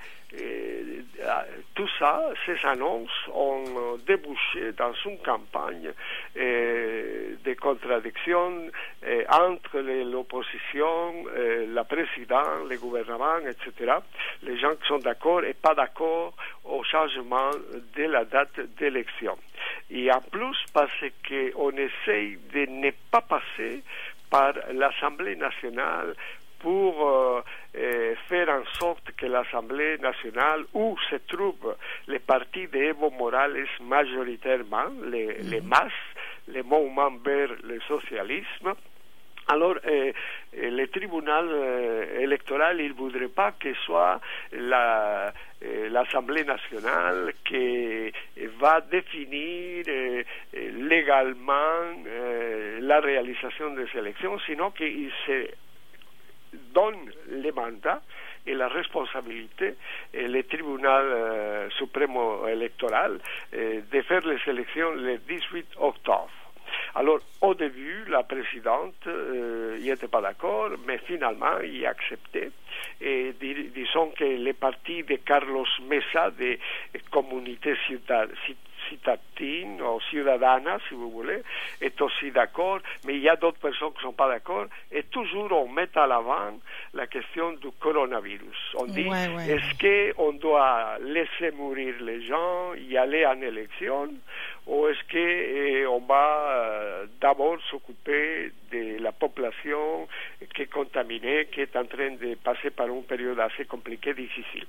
tout 1.79 1.89
ça, 1.97 2.21
ces 2.45 2.59
annonces 2.67 3.29
ont 3.33 3.97
débouché 4.05 4.73
dans 4.77 4.93
une 5.07 5.17
campagne 5.19 5.93
euh, 6.37 7.37
de 7.45 7.55
contradictions 7.55 8.67
euh, 9.07 9.23
entre 9.31 9.79
l'opposition, 9.79 11.25
euh, 11.37 11.73
la 11.73 11.85
présidente, 11.85 12.69
le 12.69 12.77
gouvernement, 12.79 13.39
etc. 13.47 13.93
Les 14.43 14.59
gens 14.59 14.75
qui 14.75 14.89
sont 14.89 14.99
d'accord 14.99 15.45
et 15.45 15.55
pas 15.55 15.77
d'accord 15.77 16.35
au 16.65 16.83
changement 16.83 17.53
de 17.97 18.03
la 18.03 18.25
date 18.25 18.59
d'élection. 18.77 19.39
Et 19.89 20.11
en 20.11 20.21
plus, 20.21 20.57
parce 20.75 20.91
qu'on 21.29 21.71
essaye 21.71 22.39
de 22.53 22.67
ne 22.71 22.91
pas 23.13 23.21
passer 23.21 23.85
par 24.31 24.53
l'Assemblée 24.73 25.37
nationale 25.37 26.15
pour 26.59 27.09
euh, 27.09 27.41
euh, 27.77 28.15
faire 28.29 28.49
en 28.49 28.65
sorte 28.79 29.11
que 29.17 29.27
l'Assemblée 29.27 29.99
nationale, 29.99 30.65
où 30.75 30.97
se 31.11 31.17
trouvent 31.17 31.77
les 32.07 32.19
partis 32.19 32.67
d'Evo 32.69 33.11
Morales 33.11 33.67
majoritairement, 33.81 34.91
les, 35.05 35.38
les 35.43 35.61
masses, 35.61 35.93
les 36.49 36.62
mouvements 36.62 37.12
vers 37.25 37.50
le 37.62 37.81
socialisme, 37.83 38.75
alors, 39.50 39.77
euh, 39.87 40.12
le 40.53 40.87
tribunal 40.88 41.49
euh, 41.50 42.21
électoral, 42.21 42.81
il 42.83 42.91
ne 42.91 42.93
voudrait 42.93 43.29
pas 43.29 43.53
que 43.53 43.73
soit 43.87 44.21
la, 44.53 45.33
euh, 45.65 45.88
l'Assemblée 45.88 46.45
nationale 46.45 47.33
qui 47.47 48.12
va 48.61 48.83
définir 48.83 49.85
légalement 50.53 51.81
la 52.81 53.00
réalisation 53.00 53.71
des 53.71 53.87
élections, 53.99 54.38
sinon 54.41 54.71
qu'il 54.71 55.11
se 55.27 55.49
donne 56.75 57.11
les 57.31 57.52
mandats 57.52 58.02
et 58.47 58.55
la 58.55 58.69
responsabilité 58.69 59.75
et 60.14 60.43
tribunal 60.45 61.05
euh, 61.05 61.71
suprême 61.71 62.17
électoral 62.49 63.19
euh, 63.55 63.81
de 63.93 64.00
faire 64.02 64.26
les 64.26 64.38
élections 64.47 64.93
le 64.93 65.19
18 65.19 65.67
octobre. 65.78 66.31
Alors, 66.95 67.21
au 67.40 67.55
début, 67.55 68.05
la 68.09 68.23
présidente 68.23 69.07
n'y 69.07 69.90
euh, 69.90 70.09
pas 70.11 70.21
d'accord, 70.21 70.71
mais 70.87 70.99
finalement, 70.99 71.61
il 71.64 71.85
a 71.87 71.90
accepté. 71.90 72.50
Et 73.00 73.35
dis, 73.40 73.71
disons 73.75 74.11
que 74.17 74.25
les 74.25 74.52
partis 74.52 75.02
de 75.02 75.17
Carlos 75.17 75.67
Mesa, 75.88 76.31
de 76.31 76.59
Communauté 77.11 77.75
citadine 78.88 79.80
ou 79.83 80.00
ciudadana, 80.11 80.78
si 80.88 80.95
vous 80.95 81.11
voulez, 81.11 81.42
est 81.80 82.00
aussi 82.00 82.30
d'accord, 82.30 82.80
mais 83.04 83.14
il 83.14 83.21
y 83.21 83.28
a 83.28 83.37
d'autres 83.37 83.59
personnes 83.59 83.92
qui 83.92 83.99
ne 83.99 84.02
sont 84.02 84.12
pas 84.12 84.28
d'accord, 84.28 84.66
et 84.92 85.02
toujours 85.04 85.52
on 85.52 85.68
met 85.68 85.88
à 85.95 86.07
l'avant 86.07 86.59
la 86.95 87.07
question 87.07 87.52
du 87.52 87.71
coronavirus. 87.80 88.75
On 88.76 88.85
dit, 88.85 89.09
ouais, 89.09 89.28
ouais, 89.28 89.50
est-ce 89.50 90.16
qu'on 90.16 90.33
doit 90.33 90.99
laisser 91.00 91.50
mourir 91.52 91.95
les 92.00 92.23
gens, 92.26 92.75
y 92.75 92.97
aller 92.97 93.25
en 93.26 93.40
élection, 93.40 94.09
ou 94.69 94.87
est-ce 94.87 95.01
qu'on 95.11 95.17
eh, 95.17 96.07
va 96.07 96.51
euh, 96.51 97.07
d'abord 97.23 97.57
s'occuper 97.71 98.53
de 98.71 99.03
la 99.03 99.13
population 99.13 100.07
qui 100.55 100.63
est 100.63 100.71
contaminée, 100.71 101.49
qui 101.51 101.63
est 101.63 101.75
en 101.75 101.87
train 101.87 102.11
de 102.11 102.35
passer 102.45 102.69
par 102.69 102.87
une 102.89 103.03
période 103.03 103.41
assez 103.41 103.65
compliquée, 103.65 104.13
difficile. 104.13 104.67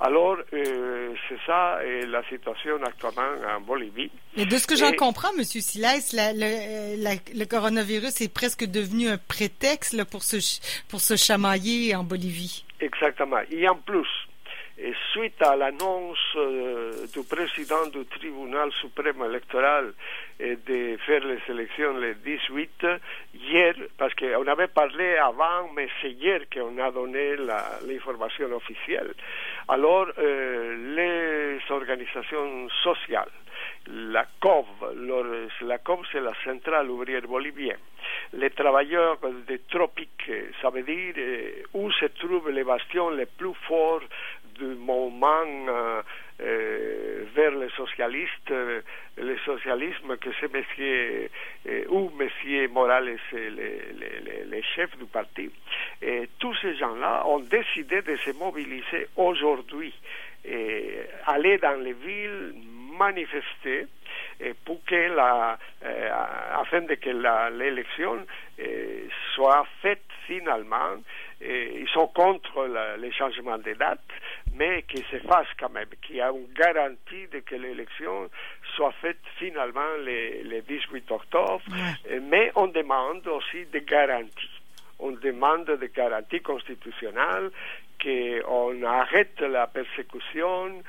Alors, 0.00 0.38
euh, 0.54 1.12
c'est 1.28 1.38
ça 1.44 1.76
euh, 1.80 2.06
la 2.06 2.22
situation 2.30 2.82
actuellement 2.82 3.28
en 3.54 3.60
Bolivie. 3.60 4.10
Et 4.38 4.46
de 4.46 4.56
ce 4.56 4.66
que 4.66 4.74
j'en 4.74 4.92
comprends, 4.92 5.32
M. 5.36 5.44
Silès, 5.44 6.14
la, 6.14 6.32
le, 6.32 7.02
la, 7.02 7.10
le, 7.34 7.44
coronavirus 7.44 8.22
est 8.22 8.32
presque 8.32 8.64
devenu 8.64 9.08
un 9.08 9.18
prétexte 9.18 9.92
là, 9.92 10.06
pour, 10.06 10.22
se, 10.22 10.38
pour 10.88 11.00
se 11.00 11.16
chamailler 11.16 11.94
en 11.94 12.04
Bolivie. 12.04 12.64
Exactement. 12.80 13.40
Et 13.50 13.68
en 13.68 13.76
plus, 13.76 14.08
suite 15.12 15.40
à 15.42 15.56
l'annonce 15.56 16.18
euh, 16.36 17.06
du 17.12 17.22
président 17.24 17.86
du 17.86 18.04
tribunal 18.06 18.70
suprême 18.72 19.22
électoral 19.24 19.92
et 20.40 20.56
de 20.56 20.96
faire 21.06 21.24
les 21.24 21.38
élections 21.48 21.94
le 21.94 22.14
18, 22.14 22.86
hier, 23.34 23.74
parce 23.96 24.14
qu'on 24.14 24.46
avait 24.46 24.68
parlé 24.68 25.16
avant, 25.16 25.70
mais 25.74 25.88
c'est 26.00 26.10
hier 26.10 26.40
qu'on 26.52 26.78
a 26.78 26.90
donné 26.90 27.36
l'information 27.86 28.52
officielle, 28.52 29.14
alors 29.68 30.08
euh, 30.18 30.96
les 30.96 31.72
organisations 31.72 32.68
sociales, 32.82 33.30
la 33.86 34.26
COV, 34.40 34.66
la 35.62 35.78
COV 35.78 36.00
c'est 36.10 36.20
la 36.20 36.32
Centrale 36.44 36.90
ouvrière 36.90 37.22
bolivienne, 37.22 37.78
les 38.32 38.50
travailleurs 38.50 39.18
des 39.46 39.60
tropiques, 39.70 40.30
ça 40.60 40.70
veut 40.70 40.82
dire 40.82 41.14
euh, 41.16 41.62
où 41.74 41.90
se 41.92 42.06
trouvent 42.06 42.50
les 42.50 42.64
bastions 42.64 43.10
les 43.10 43.26
plus 43.26 43.54
forts 43.68 44.02
du 44.58 44.64
mouvement 44.64 45.44
euh, 45.68 46.02
euh, 46.40 47.24
vers 47.34 47.52
les 47.52 47.68
socialistes, 47.70 48.50
euh, 48.50 48.80
le 49.16 49.38
socialisme 49.38 50.16
que 50.16 50.30
c'est 50.40 50.50
euh, 50.80 51.84
ou 51.88 52.10
monsieur 52.16 52.66
Morales, 52.68 53.16
les, 53.32 54.62
chefs 54.74 54.96
du 54.98 55.04
parti. 55.04 55.50
Tous 56.38 56.54
ces 56.56 56.74
gens-là 56.76 57.26
ont 57.26 57.40
décidé 57.40 58.02
de 58.02 58.16
se 58.16 58.30
mobiliser 58.32 59.06
aujourd'hui, 59.16 59.94
aller 61.26 61.58
dans 61.58 61.80
les 61.80 61.92
villes, 61.92 62.54
manifester 62.98 63.86
pour 64.64 64.82
que 64.84 65.14
la, 65.14 65.58
afin 66.54 66.80
de 66.82 66.94
que 66.94 67.10
l'élection 67.58 68.26
soit 69.34 69.66
faite 69.80 70.02
finalement. 70.26 70.96
Ils 71.40 71.88
sont 71.92 72.06
contre 72.08 72.66
la, 72.66 72.96
les 72.96 73.12
changements 73.12 73.58
de 73.58 73.72
date, 73.72 74.00
mais 74.54 74.82
qu'il 74.82 75.04
se 75.04 75.18
fasse 75.18 75.46
quand 75.58 75.70
même, 75.70 75.88
qu'il 76.02 76.16
y 76.16 76.20
a 76.20 76.30
une 76.30 76.52
garantie 76.54 77.26
de 77.32 77.40
que 77.40 77.54
l'élection 77.54 78.28
soit 78.76 78.92
faite 79.00 79.18
finalement 79.38 79.80
le, 79.98 80.60
18 80.60 81.10
octobre, 81.10 81.62
mais 82.22 82.52
on 82.54 82.66
demande 82.68 83.26
aussi 83.28 83.66
des 83.72 83.82
garanties. 83.82 84.50
On 84.98 85.12
demande 85.12 85.70
des 85.80 85.88
garanties 85.88 86.40
constitutionnelles 86.40 87.50
qu'on 88.02 88.82
arrête 88.82 89.40
la 89.40 89.66
persécution 89.66 90.82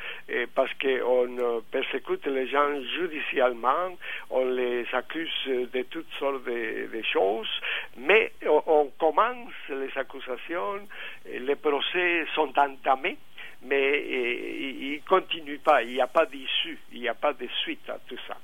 parce 0.55 0.71
qu'on 0.81 1.37
euh, 1.39 1.61
persécute 1.71 2.25
les 2.25 2.47
gens 2.47 2.81
judicialement, 2.97 3.95
on 4.29 4.45
les 4.45 4.85
accuse 4.93 5.29
de 5.45 5.81
toutes 5.83 6.11
sortes 6.17 6.43
de, 6.45 7.01
choses, 7.11 7.49
mais 7.97 8.31
on, 8.47 8.89
commence 8.97 9.53
les 9.69 9.91
accusations, 9.95 10.79
les 11.25 11.55
procès 11.55 12.25
sont 12.33 12.51
entamés, 12.57 13.17
mais 13.65 14.03
ils 14.07 15.01
ne 15.03 15.07
continuent 15.07 15.59
pas, 15.59 15.83
il 15.83 15.93
n'y 15.93 16.01
a 16.01 16.07
pas 16.07 16.25
d'issue, 16.25 16.79
il 16.91 17.01
n'y 17.01 17.07
a 17.07 17.13
pas 17.13 17.33
de 17.33 17.47
suite 17.63 17.89
à 17.89 17.99
tout 18.07 18.17
ça. 18.27 18.37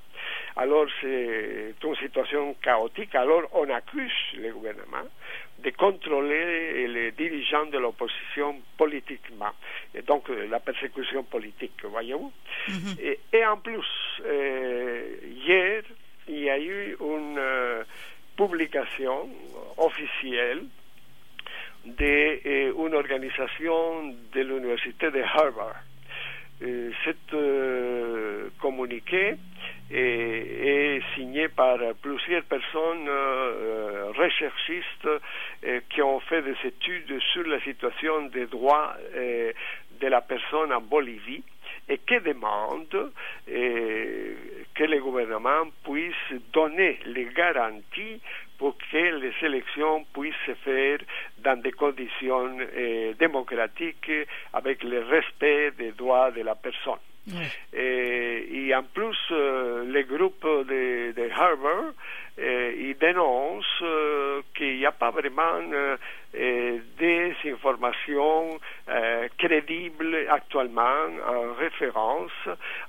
Alors 0.56 0.88
c'est 1.02 1.76
une 1.84 1.96
situation 1.96 2.54
chaotique, 2.62 3.16
alors 3.16 3.44
on 3.54 3.70
accuse 3.70 4.12
le 4.36 4.52
gouvernement 4.52 5.08
de 5.60 5.70
contrôler 5.72 6.88
les 6.88 7.12
dirigeants 7.12 7.66
de 7.66 7.78
l'opposition 7.78 8.56
politiquement, 8.78 9.52
et 9.94 10.02
donc 10.02 10.30
euh, 10.30 10.48
la 10.48 10.60
persécution 10.60 11.24
politique, 11.24 11.84
voyez-vous. 11.84 12.32
Mhm. 12.68 12.96
et, 13.34 13.46
en 13.46 13.58
plus, 13.58 13.86
euh, 14.26 15.16
hier, 15.24 15.84
il 16.28 16.40
y 16.40 16.50
a 16.50 16.60
eu 16.60 16.96
une 17.00 17.38
euh, 17.38 17.84
publication 18.38 19.30
officielle 19.78 20.64
d'une 21.86 22.94
organisation 22.94 24.16
de 24.34 24.42
l'université 24.42 25.12
de 25.12 25.22
Harvard. 25.22 25.82
cette 27.06 27.36
communiqué 28.60 29.36
est, 29.92 31.02
signé 31.16 31.48
par 31.48 31.78
plusieurs 32.02 32.44
personnes 32.44 33.10
recherchistes 34.18 35.10
qui 35.90 36.02
ont 36.02 36.20
fait 36.20 36.42
des 36.42 36.58
études 36.66 37.20
sur 37.32 37.48
la 37.48 37.62
situation 37.62 38.24
des 38.28 38.46
droits 38.48 38.96
de 39.16 40.08
la 40.08 40.22
personne 40.22 40.74
en 40.74 40.82
Bolivie 40.82 41.44
et 41.88 41.98
qui 42.00 42.20
demandent 42.20 43.12
que 43.48 44.84
le 44.84 45.00
gouvernement 45.02 45.66
puisse 45.84 46.42
donner 46.54 47.00
les 47.06 47.26
garanties 47.26 48.22
pour 48.60 48.78
que 48.78 48.98
les 48.98 49.34
élections 49.42 50.06
puissent 50.14 50.46
se 50.46 50.54
faire 50.66 51.00
dans 51.40 51.60
des 51.60 51.72
conditions 51.72 52.58
démocratiques 53.18 54.12
avec 54.54 54.84
le 54.84 55.00
respect 55.04 55.72
des 55.78 55.94
droits 55.94 56.30
de 56.32 56.42
la 56.42 56.56
personne. 56.56 57.00
Et, 57.74 58.74
en 58.76 58.84
plus, 58.84 59.18
euh, 59.32 59.86
les 59.92 60.04
groupes 60.04 60.46
de, 60.46 61.12
de 61.12 61.30
Harvard 61.32 61.94
euh, 62.40 62.74
ils 62.78 62.98
dénoncent 62.98 63.66
euh, 63.82 64.42
qu'il 64.56 64.78
n'y 64.78 64.86
a 64.86 64.94
pas 64.94 65.12
vraiment 65.12 65.60
des 66.34 67.34
informations 67.46 68.60
crédibles 69.38 70.28
actuellement 70.30 71.08
en 71.28 71.54
référence 71.54 72.32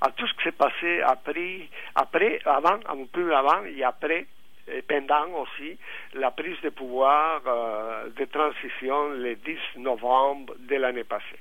à 0.01 0.11
tout 0.13 0.27
ce 0.27 0.35
qui 0.35 0.45
s'est 0.45 0.53
passé 0.53 1.01
après, 1.03 1.69
après, 1.97 2.39
avant, 2.45 2.79
un 2.89 3.05
peu 3.13 3.35
avant 3.35 3.65
et 3.65 3.83
après 3.83 4.27
et 4.73 4.83
pendant 4.83 5.29
aussi 5.43 5.79
la 6.15 6.31
prise 6.31 6.61
de 6.63 6.71
pouvoir 6.71 7.43
de 7.43 8.25
transition 8.27 9.11
le 9.11 9.35
10 9.37 9.59
novembre 9.77 10.55
de 10.59 10.77
l'année 10.77 11.05
passée. 11.05 11.41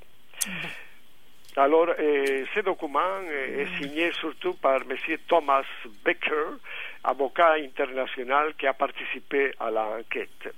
Alors, 1.57 1.89
eh, 1.97 2.45
ce 2.53 2.59
document 2.61 3.21
est 3.27 3.65
signé 3.81 4.11
surtout 4.13 4.53
par 4.53 4.81
M. 4.89 4.95
Thomas 5.27 5.65
Becker, 6.05 6.57
avocat 7.03 7.55
international 7.55 8.53
qui 8.57 8.67
a 8.67 8.73
participé 8.73 9.51
à 9.59 9.71
l'enquête. 9.71 10.53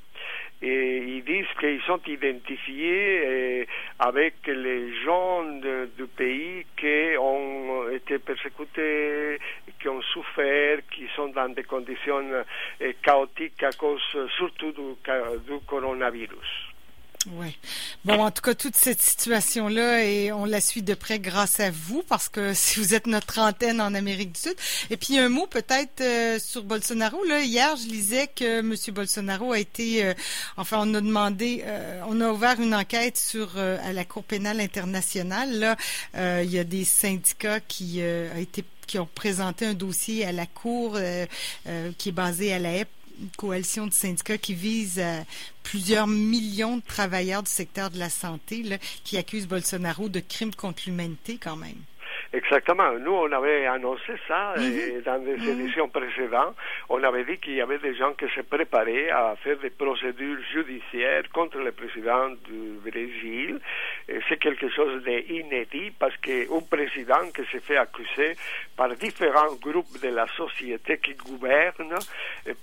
Et 0.61 0.97
ils 0.97 1.23
disent 1.23 1.51
qu'ils 1.59 1.81
sont 1.83 2.01
identifiés 2.05 3.61
eh, 3.63 3.67
avec 3.97 4.45
les 4.45 4.93
gens 5.01 5.43
du 5.43 6.05
pays 6.15 6.65
qui 6.77 7.17
ont 7.17 7.89
été 7.89 8.19
persécutés, 8.19 9.39
souffert, 10.21 10.79
qui 10.91 11.07
sont 11.15 11.29
dans 11.29 11.49
des 11.49 11.63
conditions 11.63 12.23
eh, 12.79 12.95
chaotiques 13.03 13.63
à 13.63 13.71
cause 13.71 14.01
surtout 14.37 14.71
du 14.71 15.59
coronavirus. 15.67 16.71
Oui. 17.27 17.55
Bon, 18.03 18.19
en 18.19 18.31
tout 18.31 18.41
cas, 18.41 18.55
toute 18.55 18.75
cette 18.75 19.01
situation-là, 19.01 20.03
et 20.03 20.31
on 20.31 20.45
la 20.45 20.59
suit 20.59 20.81
de 20.81 20.95
près 20.95 21.19
grâce 21.19 21.59
à 21.59 21.69
vous, 21.69 22.03
parce 22.07 22.29
que 22.29 22.53
si 22.55 22.79
vous 22.79 22.93
êtes 22.93 23.05
notre 23.05 23.39
antenne 23.39 23.79
en 23.79 23.93
Amérique 23.93 24.31
du 24.31 24.39
Sud. 24.39 24.55
Et 24.89 24.97
puis, 24.97 25.19
un 25.19 25.29
mot 25.29 25.45
peut-être 25.45 26.01
euh, 26.01 26.39
sur 26.39 26.63
Bolsonaro. 26.63 27.23
Là, 27.25 27.41
hier, 27.41 27.75
je 27.75 27.87
lisais 27.87 28.27
que 28.27 28.59
M. 28.59 28.75
Bolsonaro 28.93 29.51
a 29.51 29.59
été, 29.59 30.03
euh, 30.03 30.13
enfin, 30.57 30.77
on 30.81 30.93
a 30.95 31.01
demandé, 31.01 31.63
euh, 31.65 32.01
on 32.07 32.19
a 32.21 32.31
ouvert 32.31 32.59
une 32.59 32.73
enquête 32.73 33.17
sur 33.17 33.57
à 33.57 33.93
la 33.93 34.05
Cour 34.05 34.23
pénale 34.23 34.59
internationale. 34.59 35.59
Là, 35.59 36.41
il 36.43 36.49
y 36.49 36.59
a 36.59 36.63
des 36.63 36.85
syndicats 36.85 37.59
qui 37.59 38.01
a 38.01 38.37
été 38.37 38.63
qui 38.87 38.99
ont 38.99 39.07
présenté 39.13 39.65
un 39.65 39.73
dossier 39.73 40.25
à 40.25 40.31
la 40.31 40.45
Cour 40.45 40.97
qui 41.97 42.09
est 42.09 42.13
basé 42.13 42.53
à 42.53 42.59
la 42.59 42.73
HEP 42.77 42.89
coalition 43.37 43.87
de 43.87 43.93
syndicats 43.93 44.37
qui 44.37 44.53
vise 44.53 44.99
euh, 44.99 45.21
plusieurs 45.63 46.07
millions 46.07 46.77
de 46.77 46.83
travailleurs 46.85 47.43
du 47.43 47.51
secteur 47.51 47.89
de 47.89 47.99
la 47.99 48.09
santé 48.09 48.79
qui 49.03 49.17
accusent 49.17 49.47
Bolsonaro 49.47 50.09
de 50.09 50.19
crimes 50.19 50.55
contre 50.55 50.83
l'humanité 50.85 51.37
quand 51.41 51.55
même. 51.55 51.77
Exactement. 52.33 52.93
Nous, 52.93 53.11
on 53.11 53.29
avait 53.33 53.65
annoncé 53.65 54.13
ça 54.25 54.53
mhm. 54.57 55.01
dans 55.05 55.19
des 55.19 55.35
mhm. 55.35 55.61
éditions 55.61 55.89
précédentes. 55.89 56.55
On 56.87 57.03
avait 57.03 57.25
dit 57.25 57.37
qu'il 57.39 57.55
y 57.55 57.61
avait 57.61 57.79
des 57.79 57.93
gens 57.95 58.13
qui 58.13 58.25
se 58.33 58.41
préparaient 58.41 59.09
à 59.09 59.35
faire 59.43 59.57
des 59.57 59.69
procédures 59.69 60.39
judiciaires 60.53 61.23
contre 61.33 61.57
le 61.57 61.73
président 61.73 62.29
du 62.29 62.79
Brésil. 62.89 63.59
C'est 64.29 64.37
quelque 64.37 64.69
chose 64.69 65.03
d'inédit 65.03 65.91
parce 65.99 66.15
qu'un 66.17 66.61
président 66.69 67.29
qui 67.35 67.43
se 67.51 67.59
fait 67.59 67.77
accuser 67.77 68.37
par 68.77 68.89
différents 68.95 69.55
groupes 69.55 70.01
de 70.01 70.09
la 70.09 70.27
société 70.27 70.99
qui 70.99 71.13
gouvernent 71.15 71.99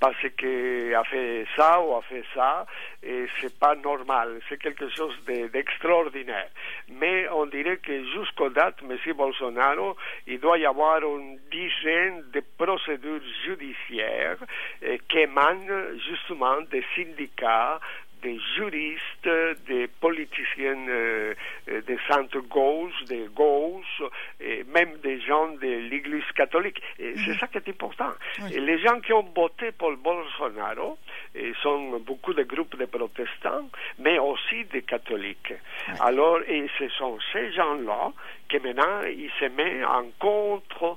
parce 0.01 0.29
qu'il 0.39 0.95
a 0.95 1.05
fait 1.05 1.47
ça 1.57 1.81
ou 1.81 1.95
a 1.95 2.03
fait 2.03 2.25
ça, 2.35 2.65
et 3.03 3.27
c'est 3.41 3.59
pas 3.59 3.75
normal. 3.77 4.41
C'est 4.49 4.61
quelque 4.61 4.89
chose 4.91 5.15
d'extraordinaire. 5.53 6.51
Mais 6.89 7.29
on 7.31 7.47
dirait 7.47 7.77
que 7.79 8.05
jusqu'au 8.13 8.51
date, 8.51 8.77
M. 8.83 8.97
Bolsonaro 9.15 9.97
il 10.27 10.41
doit 10.41 10.59
y 10.59 10.67
avoir 10.67 11.03
une 11.03 11.39
dizaine 11.51 12.25
de 12.33 12.43
procédures 12.57 13.21
judiciaires 13.45 14.39
eh, 14.83 14.99
qui 15.09 15.19
émanent 15.19 15.97
justement 16.09 16.61
des 16.71 16.85
syndicats, 16.97 17.81
des 18.23 18.39
juristes, 18.57 19.29
des 19.67 19.89
politiciens 20.01 20.89
euh, 20.89 21.35
euh, 21.69 21.81
de 21.83 21.97
centre-gauche, 22.11 23.05
de 23.09 23.29
gauche, 23.29 24.03
et 24.41 24.65
même 24.65 24.97
des 25.03 25.21
gens 25.21 25.49
de 25.49 25.89
l'Église 25.91 26.31
catholique. 26.35 26.81
Et 26.99 27.15
c'est 27.17 27.33
mhm. 27.33 27.39
ça 27.39 27.47
qui 27.49 27.59
est 27.59 27.69
important. 27.69 28.13
Et 28.53 28.61
les 28.61 28.79
gens 28.79 29.01
qui 29.01 29.13
ont 29.13 29.27
voté 29.35 29.73
pour 29.73 29.97
Bolsonaro 29.97 30.99
et 31.35 31.53
sont 31.63 32.01
beaucoup 32.01 32.35
de 32.35 32.43
groupes 32.43 32.77
de 32.77 32.87
protestants, 32.87 33.69
mais 33.99 34.19
aussi 34.19 34.65
des 34.73 34.83
catholiques. 34.83 35.55
Alors, 36.01 36.41
et 36.47 36.67
ce 36.79 36.89
sont 36.91 37.19
ces 37.33 37.53
gens-là 37.53 38.13
qui 38.49 38.59
maintenant 38.61 39.03
ils 39.03 39.31
se 39.39 39.45
mettent 39.47 39.85
en 39.85 40.05
contre 40.19 40.97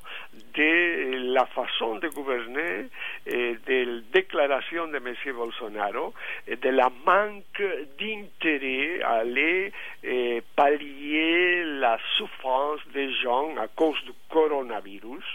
de 0.56 1.34
la 1.34 1.46
façon 1.48 1.96
de 1.96 2.08
gouverner 2.10 2.88
et 3.26 3.58
des 3.66 3.88
déclarations 4.14 4.88
de 4.88 4.98
M. 4.98 5.36
Bolsonaro 5.36 6.14
et 6.48 6.56
de 6.56 6.70
la 6.70 6.90
manque 7.12 7.64
d'intérêt 8.00 9.02
à 9.02 9.22
aller 9.24 9.72
eh, 10.04 10.42
pallier 10.56 11.64
la 11.80 11.98
souffrance 12.18 12.80
des 12.94 13.12
gens 13.22 13.56
à 13.58 13.68
cause 13.68 14.02
du 14.06 14.14
coronavirus 14.30 15.26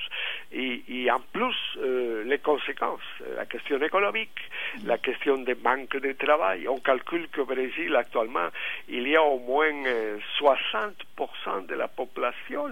et, 0.53 1.11
en 1.11 1.21
plus 1.33 1.57
euh, 1.79 2.25
les 2.25 2.39
conséquences, 2.39 3.01
la 3.37 3.45
question 3.47 3.81
économique, 3.83 4.39
la 4.85 4.97
question 4.97 5.37
des 5.39 5.55
manque 5.55 5.97
de 5.97 6.13
travail. 6.13 6.67
On 6.69 6.79
calcule 6.79 7.29
qu'au 7.29 7.45
Brésil 7.45 7.95
actuellement, 7.95 8.49
il 8.89 9.07
y 9.09 9.17
a 9.17 9.23
au 9.23 9.39
moins 9.39 9.73
60% 10.41 10.93
euh, 11.49 11.61
de 11.69 11.75
la 11.75 11.89
population 11.89 12.71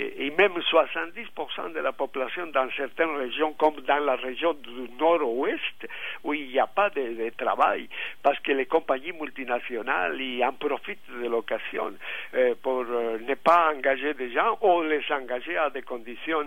et, 0.00 0.30
même 0.30 0.52
70% 0.58 1.72
de 1.74 1.80
la 1.80 1.92
population 1.92 2.46
dans 2.48 2.68
certaines 2.76 3.16
régions 3.16 3.52
comme 3.54 3.80
dans 3.86 3.98
la 3.98 4.16
région 4.16 4.54
du 4.54 4.90
nord-ouest 4.98 5.88
où 6.24 6.34
il 6.34 6.48
n'y 6.48 6.58
a 6.58 6.66
pas 6.66 6.90
de, 6.90 7.30
travail 7.36 7.88
parce 8.22 8.38
que 8.40 8.52
les 8.52 8.66
compagnies 8.66 9.12
multinationales 9.12 10.20
y 10.20 10.44
en 10.44 10.52
profitent 10.52 10.98
de 11.10 11.28
l'occasion 11.28 11.92
euh, 12.34 12.54
pour 12.62 12.84
euh, 12.88 13.18
ne 13.18 13.34
pas 13.34 13.72
engager 13.74 14.14
des 14.14 14.32
gens 14.32 14.58
ou 14.62 14.82
les 14.82 15.02
engager 15.10 15.56
à 15.56 15.70
des 15.70 15.82
conditions 15.82 16.44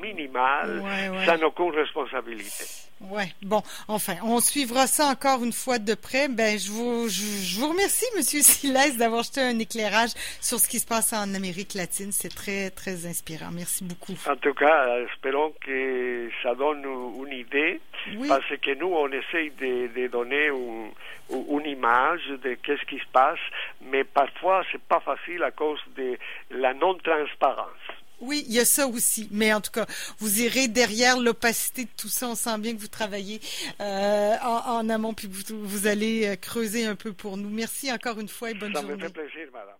minimales 0.00 0.82
sans 1.24 1.42
aucune 1.42 1.70
responsabilité. 1.70 2.64
Ouais, 3.00 3.32
bon, 3.42 3.62
enfin, 3.88 4.16
on 4.22 4.40
suivra 4.40 4.86
ça 4.86 5.06
encore 5.06 5.42
une 5.42 5.54
fois 5.54 5.78
de 5.78 5.94
près. 5.94 6.28
Ben, 6.28 6.58
je 6.58 6.70
vous, 6.70 7.08
je, 7.08 7.58
vous 7.58 7.68
remercie, 7.68 8.04
Monsieur 8.14 8.42
Silas, 8.42 8.90
d'avoir 8.90 9.22
jeté 9.22 9.40
un 9.40 9.58
éclairage 9.58 10.10
sur 10.40 10.60
ce 10.60 10.68
qui 10.68 10.78
se 10.78 10.86
passe 10.86 11.14
en 11.14 11.34
Amérique 11.34 11.72
latine. 11.72 12.12
C'est 12.12 12.34
très, 12.34 12.68
très 12.68 12.89
inspirant. 13.06 13.50
Merci 13.52 13.84
beaucoup. 13.84 14.14
En 14.28 14.36
tout 14.36 14.54
cas, 14.54 14.98
espérons 15.00 15.52
que 15.60 16.30
ça 16.42 16.54
donne 16.54 16.84
une 16.84 17.32
idée, 17.32 17.80
parce 18.28 18.56
que 18.62 18.74
nous, 18.74 18.88
on 18.88 19.08
essaye 19.08 19.50
de, 19.50 20.06
donner 20.08 20.48
une, 20.48 21.66
image 21.66 22.26
de 22.42 22.54
qu'est-ce 22.54 22.84
qui 22.86 22.98
se 22.98 23.08
passe, 23.12 23.38
mais 23.82 24.04
parfois, 24.04 24.62
c'est 24.72 24.82
pas 24.82 25.00
facile 25.00 25.42
à 25.42 25.50
cause 25.50 25.80
de 25.96 26.18
la 26.50 26.74
non-transparence. 26.74 27.68
Oui, 28.20 28.44
il 28.48 28.54
y 28.54 28.58
a 28.58 28.64
ça 28.64 28.86
aussi. 28.86 29.28
Mais 29.30 29.52
en 29.52 29.60
tout 29.60 29.70
cas, 29.70 29.86
vous 30.18 30.42
irez 30.42 30.68
derrière 30.68 31.18
l'opacité 31.18 31.84
de 31.84 31.90
tout 31.96 32.08
ça. 32.08 32.28
On 32.28 32.34
sent 32.34 32.58
bien 32.58 32.74
que 32.74 32.80
vous 32.80 32.88
travaillez 32.88 33.40
euh, 33.80 34.34
en, 34.42 34.88
amont, 34.90 35.14
puis 35.14 35.28
vous, 35.28 35.86
allez 35.86 36.26
euh, 36.26 36.36
creuser 36.36 36.84
un 36.84 36.96
peu 36.96 37.12
pour 37.12 37.36
nous. 37.36 37.48
Merci 37.48 37.90
encore 37.90 38.20
une 38.20 38.28
fois 38.28 38.50
et 38.50 38.54
bonne 38.54 38.74
journée. 38.74 38.90
Ça 38.90 38.96
me 38.96 39.02
fait 39.02 39.12
plaisir, 39.12 39.48
madame. 39.52 39.76